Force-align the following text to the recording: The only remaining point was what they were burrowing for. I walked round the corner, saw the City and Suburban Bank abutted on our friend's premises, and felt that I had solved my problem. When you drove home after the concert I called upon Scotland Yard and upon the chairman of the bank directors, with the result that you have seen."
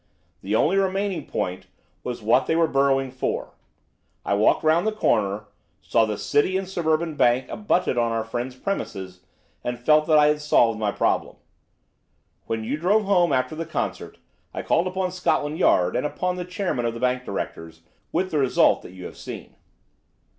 The 0.41 0.55
only 0.55 0.77
remaining 0.77 1.27
point 1.27 1.67
was 2.03 2.23
what 2.23 2.47
they 2.47 2.55
were 2.55 2.65
burrowing 2.65 3.11
for. 3.11 3.53
I 4.25 4.33
walked 4.33 4.63
round 4.63 4.87
the 4.87 4.91
corner, 4.91 5.45
saw 5.79 6.05
the 6.05 6.17
City 6.17 6.57
and 6.57 6.67
Suburban 6.67 7.13
Bank 7.13 7.47
abutted 7.49 7.99
on 7.99 8.11
our 8.11 8.23
friend's 8.23 8.55
premises, 8.55 9.19
and 9.63 9.77
felt 9.77 10.07
that 10.07 10.17
I 10.17 10.25
had 10.25 10.41
solved 10.41 10.79
my 10.79 10.91
problem. 10.91 11.35
When 12.47 12.63
you 12.63 12.77
drove 12.77 13.03
home 13.03 13.31
after 13.31 13.53
the 13.53 13.63
concert 13.63 14.17
I 14.55 14.63
called 14.63 14.87
upon 14.87 15.11
Scotland 15.11 15.59
Yard 15.59 15.95
and 15.95 16.03
upon 16.07 16.35
the 16.35 16.45
chairman 16.45 16.87
of 16.87 16.95
the 16.95 16.99
bank 16.99 17.23
directors, 17.23 17.81
with 18.11 18.31
the 18.31 18.39
result 18.39 18.81
that 18.81 18.93
you 18.93 19.05
have 19.05 19.17
seen." 19.17 19.55